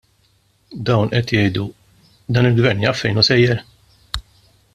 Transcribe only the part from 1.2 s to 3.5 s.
jgħidu: Dan il-Gvern jaf fejn hu